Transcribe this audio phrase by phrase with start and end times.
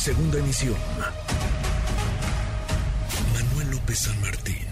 [0.00, 0.76] Segunda emisión.
[3.34, 4.64] Manuel López San Martín,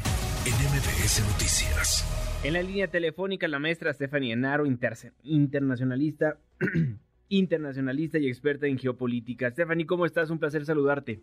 [0.49, 2.41] en MBS Noticias.
[2.43, 6.39] En la línea telefónica, la maestra Stephanie Enaro, internacionalista,
[7.29, 9.51] internacionalista y experta en geopolítica.
[9.51, 10.31] Stephanie, ¿cómo estás?
[10.31, 11.21] Un placer saludarte.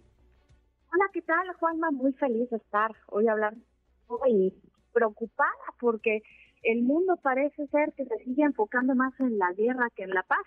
[0.93, 1.89] Hola, ¿qué tal, Juanma?
[1.89, 3.65] Muy feliz de estar hoy hablando
[4.29, 4.53] y
[4.93, 5.49] preocupada
[5.79, 6.21] porque
[6.61, 10.21] el mundo parece ser que se sigue enfocando más en la guerra que en la
[10.21, 10.45] paz.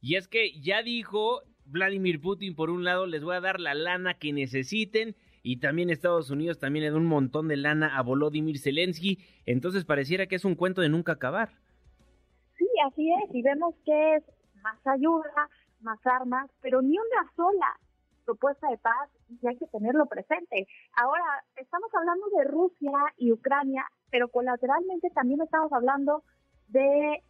[0.00, 3.74] Y es que ya dijo Vladimir Putin, por un lado, les voy a dar la
[3.74, 8.02] lana que necesiten y también Estados Unidos también le da un montón de lana a
[8.02, 11.50] Volodymyr Zelensky, entonces pareciera que es un cuento de nunca acabar.
[12.58, 14.24] Sí, así es, y vemos que es
[14.62, 15.48] más ayuda,
[15.80, 17.78] más armas, pero ni una sola
[18.24, 20.68] propuesta de paz y hay que tenerlo presente.
[20.96, 21.24] Ahora,
[21.56, 26.22] estamos hablando de Rusia y Ucrania, pero colateralmente también estamos hablando
[26.68, 27.22] de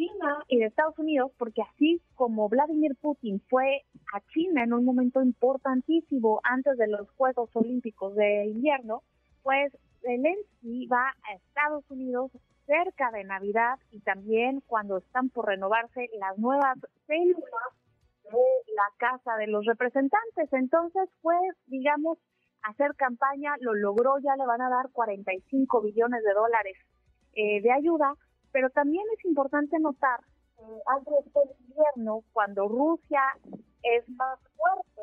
[0.00, 4.86] China y de Estados Unidos, porque así como Vladimir Putin fue a China en un
[4.86, 9.02] momento importantísimo antes de los Juegos Olímpicos de invierno,
[9.42, 12.30] pues Zelensky va a Estados Unidos
[12.64, 17.70] cerca de Navidad y también cuando están por renovarse las nuevas células
[18.24, 20.50] de la Casa de los Representantes.
[20.52, 22.16] Entonces, pues, digamos,
[22.62, 26.76] hacer campaña, lo logró, ya le van a dar 45 billones de dólares
[27.34, 28.14] eh, de ayuda,
[28.52, 30.20] pero también es importante notar
[30.56, 33.22] que antes de este invierno, cuando Rusia
[33.82, 35.02] es más fuerte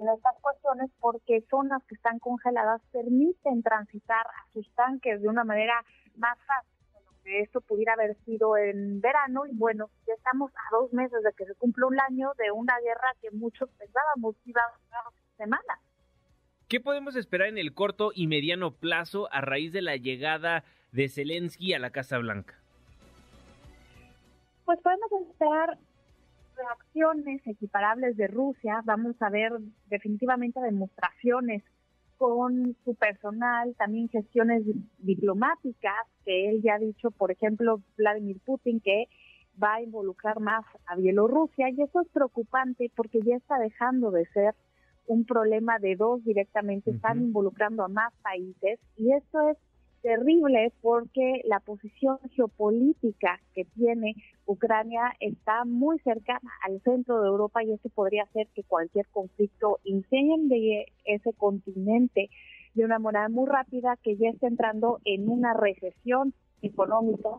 [0.00, 5.44] en estas cuestiones, porque zonas que están congeladas permiten transitar a sus tanques de una
[5.44, 5.84] manera
[6.16, 10.50] más fácil de lo que esto pudiera haber sido en verano, y bueno, ya estamos
[10.54, 14.36] a dos meses de que se cumple un año de una guerra que muchos pensábamos
[14.46, 15.04] iba a durar
[15.36, 15.78] semanas.
[16.68, 21.08] ¿Qué podemos esperar en el corto y mediano plazo a raíz de la llegada de
[21.08, 22.56] Zelensky a la Casa Blanca?
[24.66, 25.78] Pues podemos esperar
[26.54, 28.82] reacciones equiparables de Rusia.
[28.84, 29.52] Vamos a ver
[29.86, 31.62] definitivamente demostraciones
[32.18, 34.62] con su personal, también gestiones
[34.98, 39.08] diplomáticas, que él ya ha dicho, por ejemplo, Vladimir Putin, que
[39.62, 44.26] va a involucrar más a Bielorrusia, y eso es preocupante porque ya está dejando de
[44.26, 44.54] ser
[45.08, 49.56] un problema de dos directamente, están involucrando a más países y esto es
[50.02, 54.14] terrible porque la posición geopolítica que tiene
[54.46, 59.80] Ucrania está muy cercana al centro de Europa y esto podría hacer que cualquier conflicto
[59.84, 62.30] de ese continente
[62.74, 66.32] de una manera muy rápida que ya está entrando en una recesión
[66.62, 67.30] económica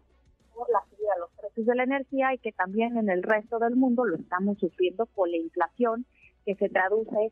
[0.53, 3.59] por la subida de los precios de la energía y que también en el resto
[3.59, 6.05] del mundo lo estamos sufriendo con la inflación
[6.45, 7.31] que se traduce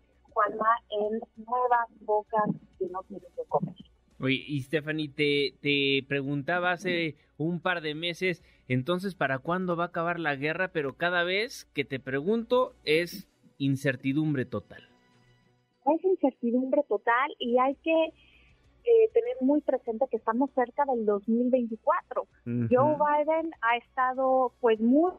[0.89, 2.49] en nuevas bocas
[2.79, 3.75] que no tienen que comer.
[4.19, 9.85] Oye, y Stephanie, te, te preguntaba hace un par de meses, entonces, ¿para cuándo va
[9.85, 10.69] a acabar la guerra?
[10.69, 14.89] Pero cada vez que te pregunto es incertidumbre total.
[15.85, 18.05] Es incertidumbre total y hay que
[18.87, 22.27] eh, tener muy presente que estamos cerca del 2024.
[22.45, 25.11] Joe Biden ha estro pues muy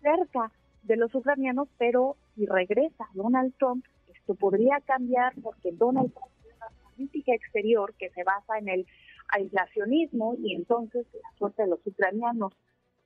[0.00, 0.50] cerca
[0.84, 3.84] de los ucranianos, pero si regresa Donald Trump,
[4.26, 8.86] esto podría cambiar porque Donald Trump tiene una política exterior que se basa en el
[9.28, 12.52] aislacionismo y entonces la suerte de los ucranianos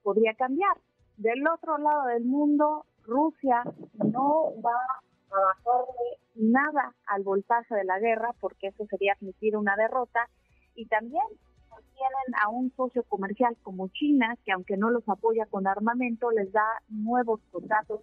[0.03, 0.79] podría cambiar.
[1.19, 3.63] Del otro lado del mundo, Rusia
[4.03, 9.77] no va a bajarle nada al voltaje de la guerra porque eso sería admitir una
[9.77, 10.27] derrota
[10.75, 15.67] y también tienen a un socio comercial como China que aunque no los apoya con
[15.67, 18.01] armamento les da nuevos contratos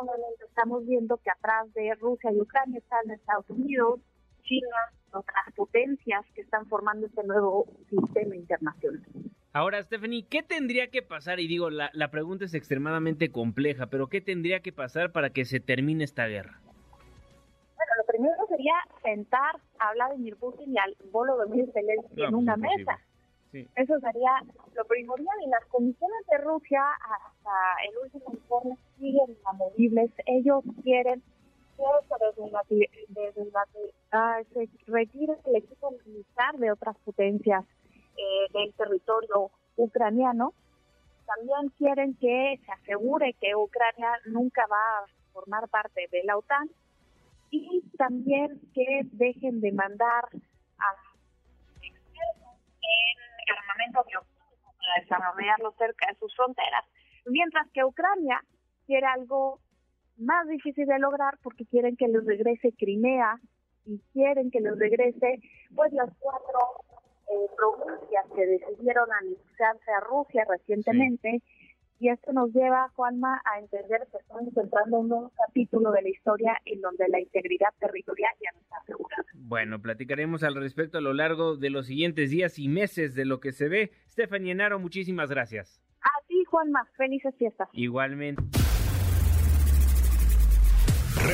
[0.00, 4.00] obviamente estamos viendo que atrás de Rusia y Ucrania están Estados Unidos,
[4.42, 4.76] China,
[5.12, 9.02] otras potencias que están formando este nuevo sistema internacional.
[9.52, 11.40] Ahora, Stephanie, ¿qué tendría que pasar?
[11.40, 15.44] Y digo, la, la pregunta es extremadamente compleja, pero ¿qué tendría que pasar para que
[15.44, 16.60] se termine esta guerra?
[16.62, 23.00] Bueno, lo primero sería sentar a Vladimir Putin y al de Zelensky en una mesa
[23.52, 24.42] eso sería
[24.74, 25.36] lo primordial.
[25.44, 27.50] Y las comisiones de Rusia, hasta
[27.88, 30.10] el último informe, siguen inamovibles.
[30.26, 31.22] Ellos quieren
[32.68, 32.84] que
[34.52, 37.64] se, retire el equipo militar de otras potencias
[38.16, 40.52] eh, del territorio ucraniano.
[41.26, 46.68] También quieren que se asegure que Ucrania nunca va a formar parte de la OTAN
[47.50, 50.24] y también que dejen de mandar
[50.78, 50.94] a
[51.82, 56.84] expertos en armamento bioquímico para desarrollarlo cerca de sus fronteras,
[57.26, 58.42] mientras que Ucrania
[58.90, 59.60] quiere algo
[60.18, 63.38] más difícil de lograr porque quieren que les regrese Crimea
[63.86, 65.40] y quieren que les regrese
[65.76, 66.58] pues las cuatro
[67.30, 71.40] eh, provincias que decidieron anexarse a Rusia recientemente
[72.00, 76.02] y esto nos lleva, Juanma, a entender que estamos entrando en un nuevo capítulo de
[76.02, 79.24] la historia en donde la integridad territorial ya no está asegurada.
[79.34, 83.38] Bueno, platicaremos al respecto a lo largo de los siguientes días y meses de lo
[83.38, 83.92] que se ve.
[84.08, 85.80] Stephanie Enaro, muchísimas gracias.
[86.00, 87.68] A ti, Juanma, felices fiestas.
[87.72, 88.59] Igualmente.